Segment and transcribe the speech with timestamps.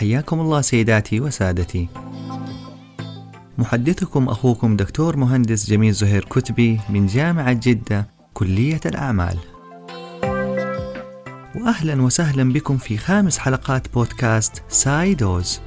[0.00, 1.88] حياكم الله سيداتي وسادتي.
[3.58, 9.38] محدثكم أخوكم دكتور مهندس جميل زهير كتبي من جامعة جدة كلية الأعمال.
[11.54, 15.60] وأهلا وسهلا بكم في خامس حلقات بودكاست سايدوز.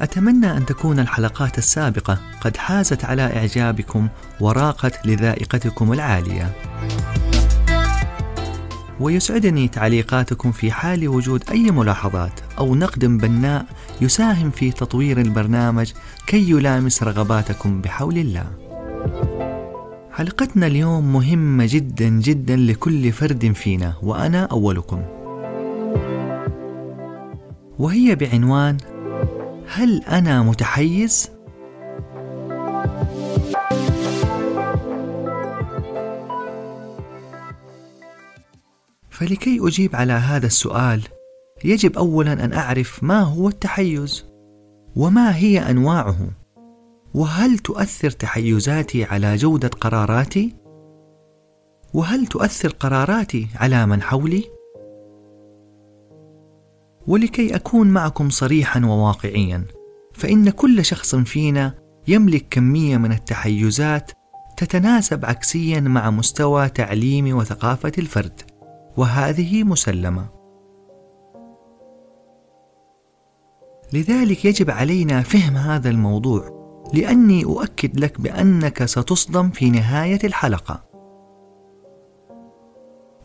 [0.00, 4.08] أتمنى أن تكون الحلقات السابقة قد حازت على إعجابكم
[4.40, 6.54] وراقت لذائقتكم العالية.
[9.02, 13.66] ويسعدني تعليقاتكم في حال وجود أي ملاحظات أو نقد بناء
[14.00, 15.92] يساهم في تطوير البرنامج
[16.26, 18.46] كي يلامس رغباتكم بحول الله.
[20.12, 25.02] حلقتنا اليوم مهمة جدا جدا لكل فرد فينا وأنا أولكم.
[27.78, 28.76] وهي بعنوان
[29.74, 31.30] هل أنا متحيز؟
[39.22, 41.02] فلكي أجيب على هذا السؤال
[41.64, 44.24] يجب أولا أن أعرف ما هو التحيز
[44.96, 46.30] وما هي أنواعه
[47.14, 50.56] وهل تؤثر تحيزاتي على جودة قراراتي؟
[51.94, 54.44] وهل تؤثر قراراتي على من حولي؟
[57.06, 59.64] ولكي أكون معكم صريحا وواقعيا
[60.14, 61.74] فإن كل شخص فينا
[62.08, 64.10] يملك كمية من التحيزات
[64.56, 68.51] تتناسب عكسيا مع مستوى تعليم وثقافة الفرد
[68.96, 70.28] وهذه مسلمة.
[73.92, 76.62] لذلك يجب علينا فهم هذا الموضوع
[76.94, 80.84] لأني أؤكد لك بأنك ستصدم في نهاية الحلقة.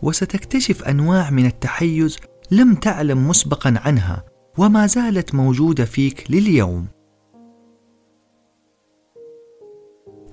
[0.01, 2.17] وستكتشف أنواع من التحيز
[2.51, 4.23] لم تعلم مسبقا عنها
[4.57, 6.87] وما زالت موجودة فيك لليوم.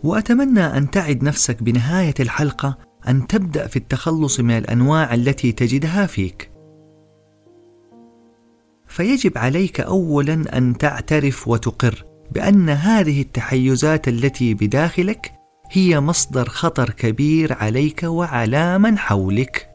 [0.05, 6.51] وأتمنى أن تعد نفسك بنهاية الحلقة أن تبدأ في التخلص من الأنواع التي تجدها فيك.
[8.87, 15.33] فيجب عليك أولا أن تعترف وتقر بأن هذه التحيزات التي بداخلك
[15.71, 19.74] هي مصدر خطر كبير عليك وعلى من حولك.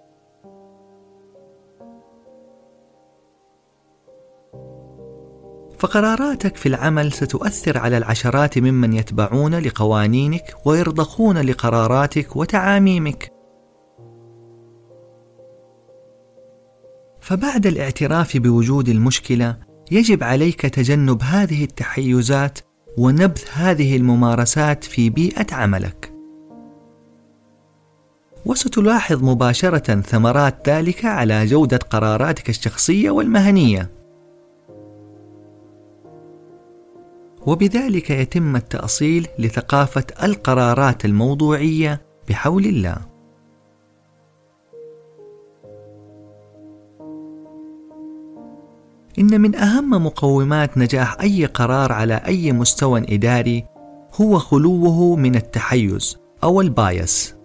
[5.80, 13.32] فقراراتك في العمل ستؤثر على العشرات ممن يتبعون لقوانينك ويرضخون لقراراتك وتعاميمك.
[17.22, 19.58] فبعد الاعتراف بوجود المشكلة
[19.92, 22.60] يجب عليك تجنب هذه التحيزات
[22.98, 26.14] ونبذ هذه الممارسات في بيئة عملك.
[28.46, 33.99] وستلاحظ مباشرة ثمرات ذلك على جودة قراراتك الشخصية والمهنية.
[37.48, 42.98] وبذلك يتم التأصيل لثقافة القرارات الموضوعية بحول الله.
[49.20, 53.66] إن من أهم مقومات نجاح أي قرار على أي مستوى إداري
[54.22, 57.36] هو خلوه من التحيز أو البايس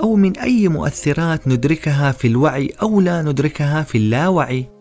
[0.00, 4.73] أو من أي مؤثرات ندركها في الوعي أو لا ندركها في اللاوعي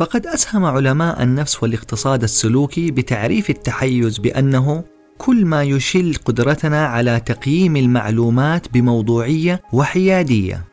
[0.00, 4.84] فقد أسهم علماء النفس والاقتصاد السلوكي بتعريف التحيز بأنه
[5.18, 10.64] كل ما يشل قدرتنا على تقييم المعلومات بموضوعية وحيادية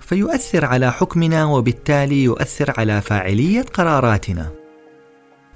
[0.00, 4.50] فيؤثر على حكمنا وبالتالي يؤثر على فاعلية قراراتنا.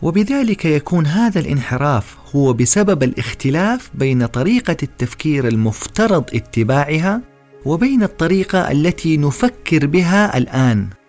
[0.02, 7.20] وبذلك يكون هذا الانحراف هو بسبب الاختلاف بين طريقة التفكير المفترض اتباعها
[7.64, 10.99] وبين الطريقة التي نفكر بها الآن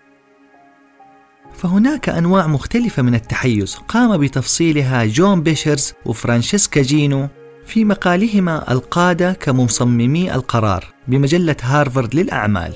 [1.62, 3.74] فهناك أنواع مختلفة من التحيز.
[3.74, 7.28] قام بتفصيلها جون بيشرز وفرانشيسكا جينو
[7.66, 12.72] في مقالهما القادة كمصممي القرار بمجلة هارفارد للأعمال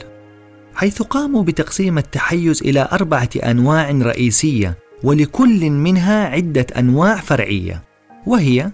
[0.74, 7.82] حيث قاموا بتقسيم التحيز إلى أربعة أنواع رئيسية ولكل منها عدة أنواع فرعية
[8.26, 8.70] وهي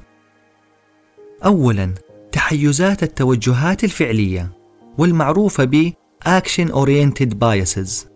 [1.44, 1.94] أولاً
[2.32, 4.52] تحيزات التوجهات الفعلية
[4.98, 5.92] والمعروفة ب
[6.28, 8.06] Action Oriented Biases.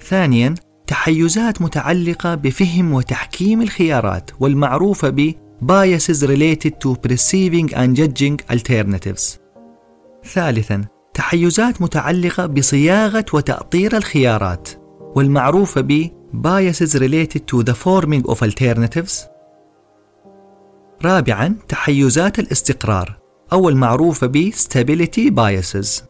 [0.00, 0.54] ثانياً
[0.90, 9.38] تحيزات متعلقة بفهم وتحكيم الخيارات والمعروفة ب biases related to perceiving and judging alternatives.
[10.24, 10.84] ثالثا
[11.14, 14.68] تحيزات متعلقة بصياغة وتأطير الخيارات
[15.16, 19.28] والمعروفة ب biases related to the forming of alternatives.
[21.04, 23.18] رابعا تحيزات الاستقرار
[23.52, 26.09] أو المعروفة ب stability biases.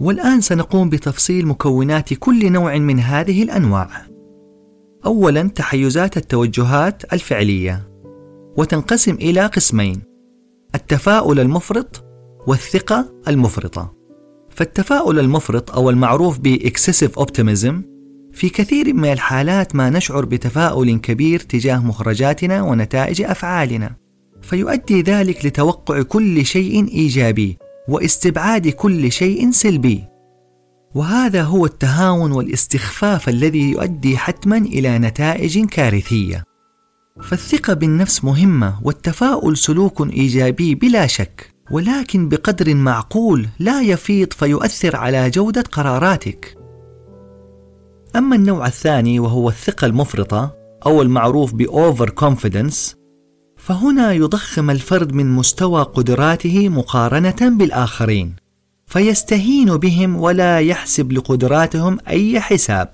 [0.00, 3.88] والآن سنقوم بتفصيل مكونات كل نوع من هذه الأنواع.
[5.06, 7.88] أولاً تحيزات التوجهات الفعلية،
[8.56, 10.02] وتنقسم إلى قسمين:
[10.74, 12.04] التفاؤل المفرط
[12.46, 13.98] والثقة المفرطة.
[14.50, 17.74] فالتفاؤل المفرط أو المعروف ب excessive optimism
[18.32, 23.96] في كثير من الحالات ما نشعر بتفاؤل كبير تجاه مخرجاتنا ونتائج أفعالنا
[24.42, 27.58] فيؤدي ذلك لتوقع كل شيء إيجابي
[27.88, 30.04] واستبعاد كل شيء سلبي.
[30.94, 36.44] وهذا هو التهاون والاستخفاف الذي يؤدي حتما إلى نتائج كارثية.
[37.22, 45.30] فالثقة بالنفس مهمة والتفاؤل سلوك إيجابي بلا شك ولكن بقدر معقول لا يفيض فيؤثر على
[45.30, 46.58] جودة قراراتك.
[48.16, 50.54] أما النوع الثاني وهو الثقة المفرطة
[50.86, 52.97] أو المعروف ب overconfidence
[53.68, 58.34] فهنا يضخم الفرد من مستوى قدراته مقارنة بالآخرين
[58.86, 62.88] فيستهين بهم ولا يحسب لقدراتهم أي حساب.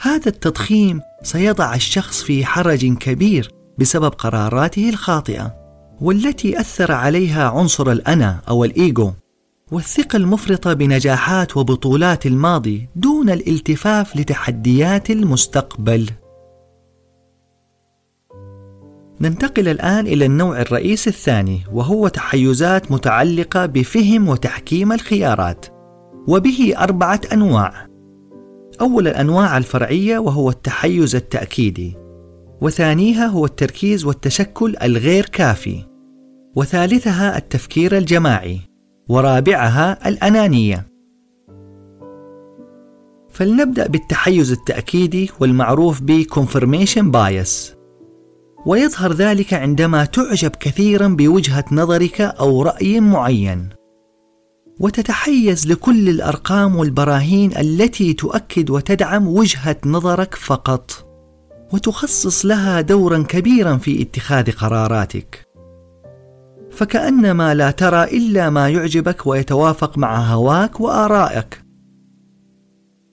[0.00, 5.54] هذا التضخيم سيضع الشخص في حرج كبير بسبب قراراته الخاطئة
[6.00, 9.12] والتي أثر عليها عنصر الأنا أو الايجو
[9.72, 16.10] والثقة المفرطة بنجاحات وبطولات الماضي دون الالتفاف لتحديات المستقبل.
[19.20, 25.66] ننتقل الآن إلى النوع الرئيسي الثاني وهو تحيزات متعلقة بفهم وتحكيم الخيارات
[26.28, 27.86] وبه أربعة أنواع.
[28.80, 31.96] أول الأنواع الفرعية وهو التحيز التأكيدي
[32.60, 35.84] وثانيها هو التركيز والتشكل الغير كافي
[36.56, 38.60] وثالثها التفكير الجماعي
[39.08, 40.86] ورابعها الأنانية.
[43.30, 47.83] فلنبدأ بالتحيز التأكيدي والمعروف ب confirmation bias.
[48.66, 53.68] ويظهر ذلك عندما تعجب كثيرا بوجهة نظرك أو رأي معين.
[54.80, 61.06] وتتحيز لكل الأرقام والبراهين التي تؤكد وتدعم وجهة نظرك فقط
[61.72, 65.46] وتخصص لها دورا كبيرا في اتخاذ قراراتك.
[66.70, 71.64] فكأنما لا ترى إلا ما يعجبك ويتوافق مع هواك وآرائك.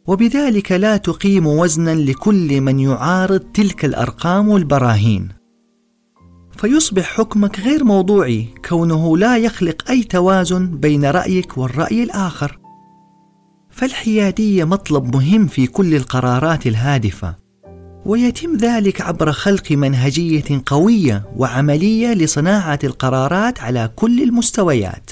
[0.07, 5.41] وبذلك لا تقيم وزنا لكل من يعارض تلك الأرقام والبراهين.
[6.62, 12.60] فيصبح حكمك غير موضوعي كونه لا يخلق أي توازن بين رأيك والرأي الآخر.
[13.69, 17.36] فالحيادية مطلب مهم في كل القرارات الهادفة.
[18.06, 25.12] ويتم ذلك عبر خلق منهجية قوية وعملية لصناعة القرارات على كل المستويات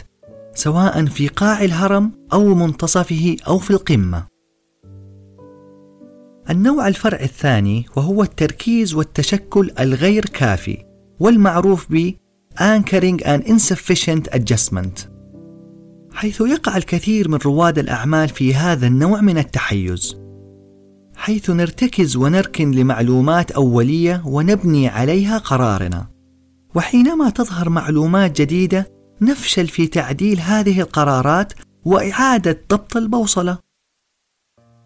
[0.53, 4.25] سواء في قاع الهرم أو منتصفه أو في القمة.
[6.49, 10.88] النوع الفرع الثاني وهو التركيز والتشكل الغير كافي.
[11.19, 12.13] والمعروف ب
[12.59, 15.07] Anchoring and Insufficient Adjustment.
[16.13, 20.17] حيث يقع الكثير من رواد الأعمال في هذا النوع من التحيز.
[21.15, 26.07] حيث نرتكز ونركن لمعلومات أولية ونبني عليها قرارنا.
[26.75, 31.53] وحينما تظهر معلومات جديدة نفشل في تعديل هذه القرارات
[31.85, 33.57] وإعادة ضبط البوصلة.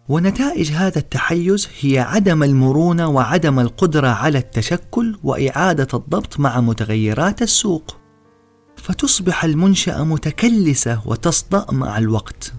[0.08, 7.96] ونتائج هذا التحيز هي عدم المرونة وعدم القدرة على التشكل وإعادة الضبط مع متغيرات السوق.
[8.76, 12.52] فتصبح المنشأة متكلسة وتصدأ مع الوقت.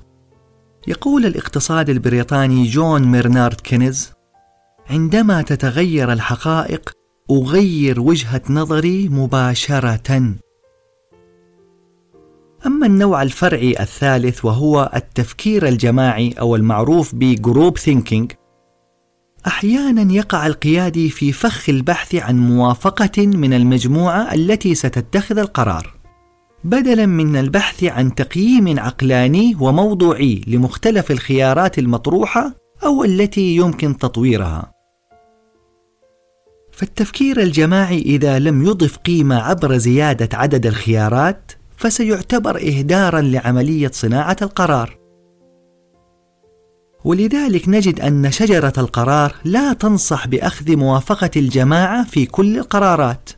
[0.88, 4.12] يقول الاقتصادي البريطاني جون مينارد كينيز
[4.90, 6.92] عندما تتغير الحقائق
[7.32, 10.36] أغير وجهة نظري مباشرة.
[12.66, 18.32] أما النوع الفرعي الثالث وهو التفكير الجماعي أو المعروف ب group thinking
[19.48, 25.94] أحيانا يقع القيادي في فخ البحث عن موافقة من المجموعة التي ستتخذ القرار.
[26.64, 32.54] بدلا من البحث عن تقييم عقلاني وموضوعي لمختلف الخيارات المطروحة
[32.84, 34.72] أو التي يمكن تطويرها.
[36.72, 44.98] فالتفكير الجماعي إذا لم يضف قيمة عبر زيادة عدد الخيارات فسيعتبر إهدارا لعملية صناعة القرار.
[47.06, 53.30] ولذلك نجد أن شجرة القرار لا تنصح بأخذ موافقة الجماعة في كل القرارات.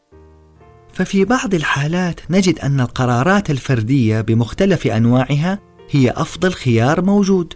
[0.93, 5.59] ففي بعض الحالات نجد أن القرارات الفردية بمختلف أنواعها
[5.91, 7.53] هي أفضل خيار موجود.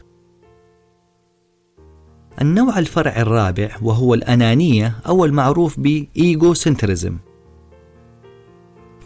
[2.41, 7.17] النوع الفرع الرابع وهو الأنانية أو المعروف بإيجو سنترزم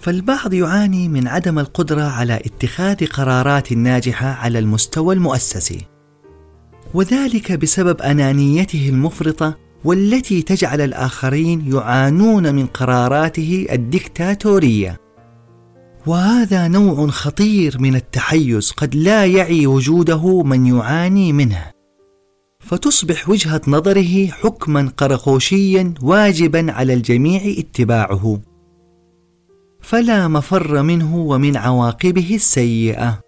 [0.06, 5.86] فالبعض يعاني من عدم القدرة على اتخاذ قرارات ناجحة على المستوى المؤسسي.
[6.94, 15.02] وذلك بسبب أنانيته المفرطة والتي تجعل الآخرين يعانون من قراراته الدكتاتورية.
[16.08, 21.72] وهذا نوع خطير من التحيز قد لا يعي وجوده من يعاني منه.
[22.60, 28.55] فتصبح وجهة نظره حكما قرقوشيا واجبا على الجميع اتباعه.
[29.86, 33.20] فلا مفر منه ومن عواقبه السيئة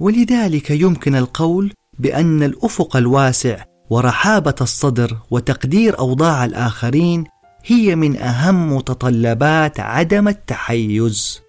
[0.00, 7.24] ولذلك يمكن القول بأن الأفق الواسع ورحابة الصدر وتقدير أوضاع الآخرين
[7.64, 11.40] هي من أهم متطلبات عدم التحيز.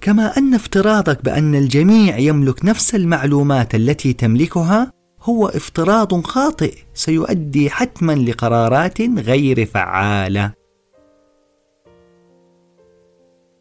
[0.00, 8.12] كما أن افتراضك بأن الجميع يملك نفس المعلومات التي تملكها هو افتراض خاطئ سيؤدي حتما
[8.12, 10.61] لقرارات غير فعالة.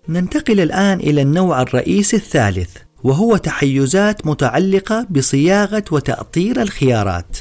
[0.10, 7.38] ننتقل الآن إلى النوع الرئيسي الثالث وهو تحيزات متعلقة بصياغة وتأطير الخيارات.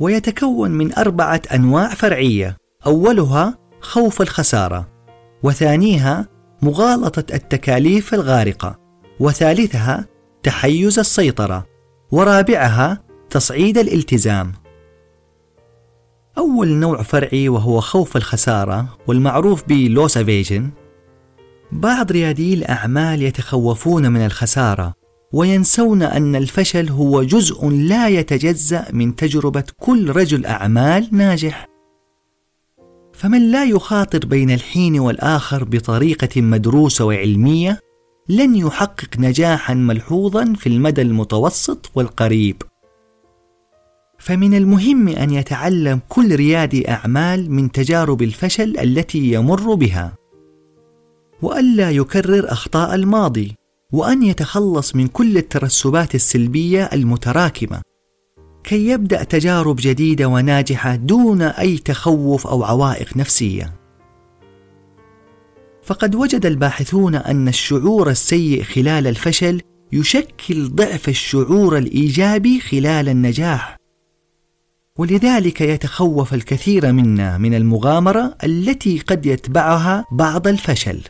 [0.00, 4.88] ويتكون من أربعة أنواع فرعية، أولها خوف الخسارة،
[5.42, 6.28] وثانيها
[6.62, 8.78] مغالطة التكاليف الغارقة،
[9.20, 10.06] وثالثها
[10.42, 11.66] تحيز السيطرة،
[12.10, 14.52] ورابعها تصعيد الالتزام.
[16.38, 20.62] أول نوع فرعي وهو خوف الخسارة والمعروف ب loss aversion
[21.72, 24.94] بعض ريادي الأعمال يتخوفون من الخسارة
[25.32, 31.66] وينسون أن الفشل هو جزء لا يتجزأ من تجربة كل رجل أعمال ناجح.
[33.12, 37.80] فمن لا يخاطر بين الحين والآخر بطريقة مدروسة وعلمية
[38.28, 42.62] لن يحقق نجاحا ملحوظا في المدى المتوسط والقريب.
[44.20, 50.12] فمن المهم أن يتعلم كل ريادي أعمال من تجارب الفشل التي يمر بها.
[51.42, 53.54] وألا يكرر أخطاء الماضي
[53.92, 57.82] وأن يتخلص من كل الترسبات السلبية المتراكمة
[58.64, 63.72] كي يبدأ تجارب جديدة وناجحة دون أي تخوف أو عوائق نفسية
[65.82, 69.60] فقد وجد الباحثون أن الشعور السيء خلال الفشل
[69.92, 73.79] يشكل ضعف الشعور الإيجابي خلال النجاح
[75.00, 81.00] ولذلك يتخوف الكثير منا من المغامرة التي قد يتبعها بعض الفشل.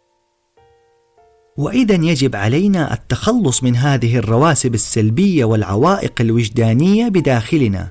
[1.59, 7.91] وإذا يجب علينا التخلص من هذه الرواسب السلبية والعوائق الوجدانية بداخلنا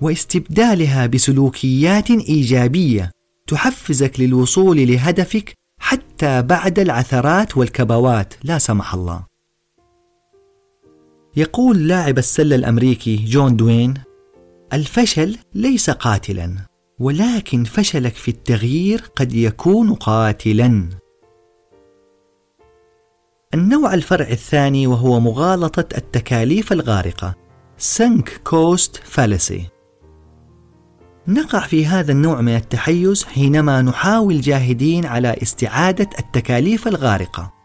[0.00, 3.10] واستبدالها بسلوكيات إيجابية
[3.46, 9.24] تحفزك للوصول لهدفك حتى بعد العثرات والكبوات لا سمح الله.
[11.36, 14.11] يقول لاعب السلة الأمريكي جون دوين
[14.72, 16.56] الفشل ليس قاتلا
[16.98, 20.88] ولكن فشلك في التغيير قد يكون قاتلا.
[23.54, 27.34] النوع الفرعي الثاني وهو مغالطة التكاليف الغارقة
[27.78, 29.66] sunk cost fallacy
[31.28, 37.61] نقع في هذا النوع من التحيز حينما نحاول جاهدين على استعادة التكاليف الغارقة.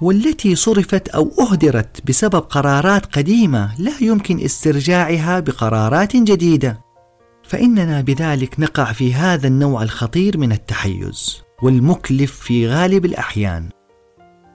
[0.00, 6.80] والتي صرفت أو أهدرت بسبب قرارات قديمة لا يمكن استرجاعها بقرارات جديدة.
[7.42, 13.68] فإننا بذلك نقع في هذا النوع الخطير من التحيز والمكلف في غالب الأحيان.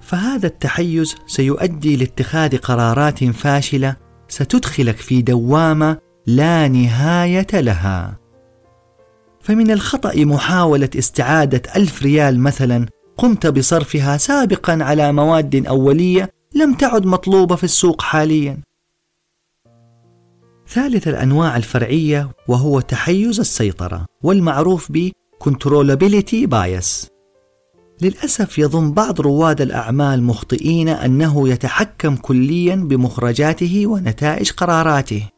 [0.02, 3.96] فهذا التحيز سيؤدي لاتخاذ قرارات فاشلة
[4.28, 5.98] ستدخلك في دوامة
[6.28, 8.18] لا نهاية لها.
[9.42, 12.86] فمن الخطأ محاولة استعادة ألف ريال مثلا
[13.18, 18.58] قمت بصرفها سابقا على مواد أولية لم تعد مطلوبة في السوق حاليا.
[20.68, 25.12] ثالث الأنواع الفرعية وهو تحيز السيطرة والمعروف ب
[25.44, 27.08] controllability bias.
[28.02, 35.30] للأسف يظن بعض رواد الأعمال مخطئين أنه يتحكم كليا بمخرجاته ونتائج قراراته.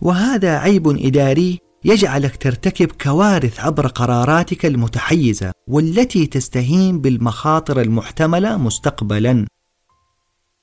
[0.00, 9.46] وهذا عيب إداري يجعلك ترتكب كوارث عبر قراراتك المتحيزة والتي تستهين بالمخاطر المحتملة مستقبلا.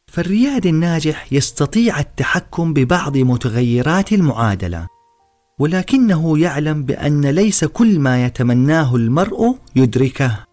[0.07, 4.87] فالرياد الناجح يستطيع التحكم ببعض متغيرات المعادلة
[5.59, 10.45] ولكنه يعلم بأن ليس كل ما يتمناه المرء يدركه.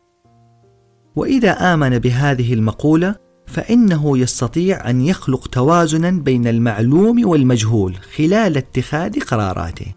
[1.17, 3.15] وإذا آمن بهذه المقولة
[3.47, 9.95] فإنه يستطيع أن يخلق توازنا بين المعلوم والمجهول خلال اتخاذ قراراته.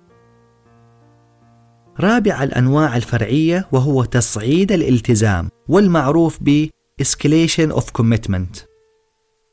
[2.00, 6.68] رابع الأنواع الفرعية وهو تصعيد الالتزام والمعروف ب
[7.02, 8.66] escalation of commitment.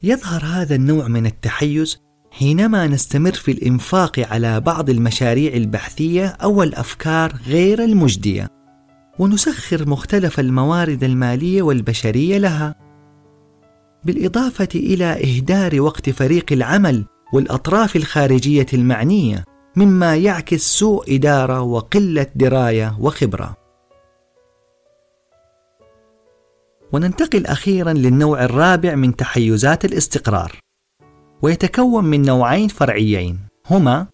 [0.02, 1.98] يظهر هذا النوع من التحيز
[2.30, 8.48] حينما نستمر في الإنفاق على بعض المشاريع البحثية أو الأفكار غير المجدية
[9.18, 12.74] ونسخر مختلف الموارد المالية والبشرية لها.
[14.04, 19.44] بالإضافة إلى إهدار وقت فريق العمل والأطراف الخارجية المعنية
[19.78, 23.56] مما يعكس سوء إدارة وقلة دراية وخبرة.
[26.92, 30.52] وننتقل أخيرا للنوع الرابع من تحيزات الاستقرار.
[31.42, 33.38] ويتكون من نوعين فرعيين
[33.70, 34.06] هما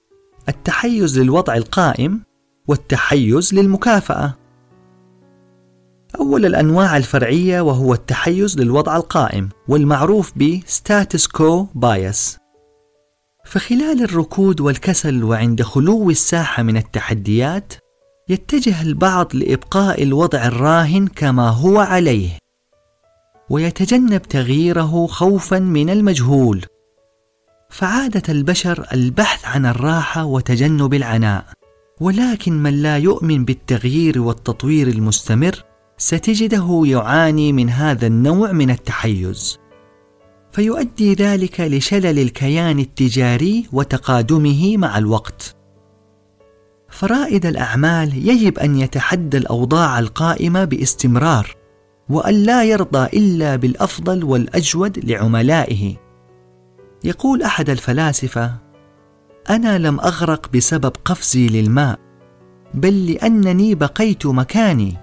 [0.49, 2.21] التحيز للوضع القائم
[2.69, 4.35] والتحيز للمكافأة.
[6.21, 12.44] أول الأنواع الفرعية وهو التحيز للوضع القائم والمعروف ب status quo bias.
[13.45, 17.75] فخلال الركود والكسل وعند خلو الساحة من التحديات
[18.29, 22.39] يتجه البعض لإبقاء الوضع الراهن كما هو عليه
[23.51, 26.65] ويتجنب تغييره خوفا من المجهول.
[27.71, 31.45] فعادة البشر البحث عن الراحة وتجنب العناء
[32.01, 35.65] ولكن من لا يؤمن بالتغيير والتطوير المستمر
[35.99, 39.59] ستجده يعاني من هذا النوع من التحيز.
[40.55, 45.57] فيؤدي ذلك لشلل الكيان التجاري وتقادمه مع الوقت.
[46.89, 51.57] فرائد الأعمال يجب أن يتحدى الأوضاع القائمة باستمرار
[52.09, 55.97] وأن لا يرضى إلا بالأفضل والأجود لعملائه.
[57.05, 58.55] يقول أحد الفلاسفة
[59.51, 61.99] أنا لم أغرق بسبب قفزي للماء
[62.75, 64.97] بل لأنني بقيت مكاني.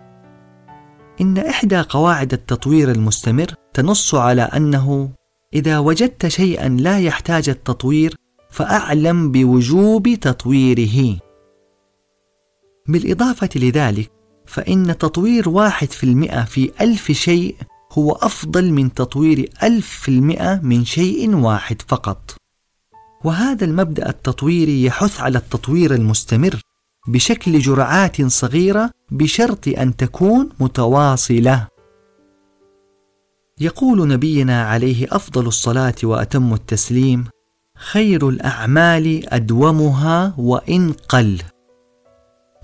[1.22, 5.10] إن إحدى قواعد التطوير المستمر تنص على أنه
[5.54, 8.16] إذا وجدت شيئا لا يحتاج التطوير
[8.50, 11.18] فأعلم بوجوب تطويره.
[12.88, 14.12] بالإضافة لذلك
[14.46, 17.56] فإن تطوير واحد في المئة في ألف شيء
[17.92, 22.36] هو أفضل من تطوير ألف في المئة من شيء واحد فقط.
[23.24, 26.62] وهذا المبدأ التطويري يحث على التطوير المستمر
[27.08, 31.68] بشكل جرعات صغيرة بشرط أن تكون متواصلة.
[33.62, 37.26] يقول نبينا عليه أفضل الصلاة وأتم التسليم
[37.78, 41.42] خير الأعمال أدومها وإن قل.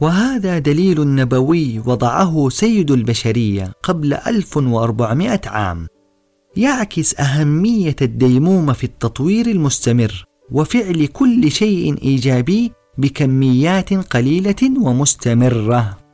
[0.02, 5.88] وهذا دليل نبوي وضعه سيد البشرية قبل 1400 عام.
[6.58, 16.07] يعكس أهمية الديمومه في التطوير المستمر وفعل كل شيء إيجابي بكميات قليلة ومستمرة.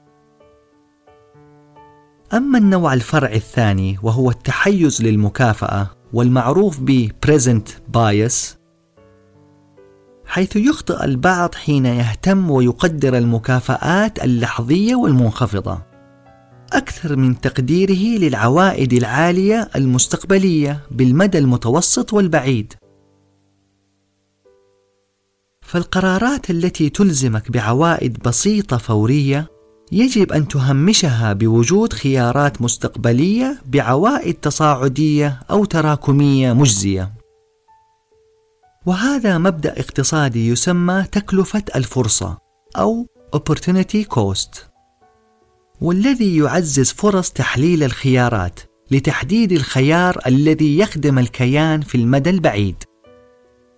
[2.33, 8.55] أما النوع الفرعي الثاني وهو التحيز للمكافأة والمعروف ب present bias
[10.25, 15.81] حيث يخطئ البعض حين يهتم ويقدر المكافآت اللحظية والمنخفضة
[16.73, 22.73] أكثر من تقديره للعوائد العالية المستقبلية بالمدى المتوسط والبعيد.
[25.61, 29.52] فالقرارات التي تلزمك بعوائد بسيطة فورية
[29.93, 37.11] يجب أن تهمشها بوجود خيارات مستقبلية بعوائد تصاعدية أو تراكمية مجزية.
[38.85, 42.37] وهذا مبدأ اقتصادي يسمى تكلفة الفرصة
[42.77, 44.59] أو opportunity cost
[45.81, 48.59] والذي يعزز فرص تحليل الخيارات
[48.91, 52.83] لتحديد الخيار الذي يخدم الكيان في المدى البعيد.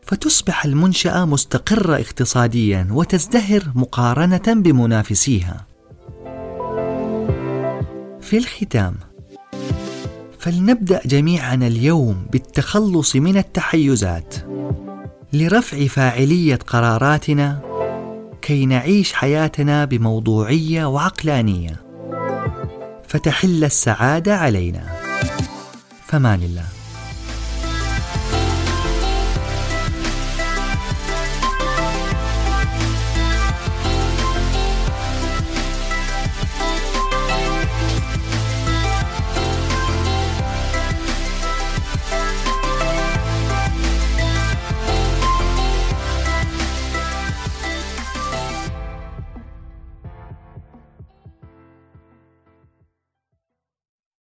[0.04, 5.75] فتصبح المنشأة مستقرة اقتصاديا وتزدهر مقارنة بمنافسيها.
[8.26, 8.96] في الختام.
[10.40, 14.36] فلنبدأ جميعا اليوم بالتخلص من التحيزات.
[15.34, 17.62] لرفع فاعلية قراراتنا
[18.42, 21.82] كي نعيش حياتنا بموضوعية وعقلانية.
[23.08, 24.84] فتحل السعادة علينا.
[26.08, 26.75] فمان الله.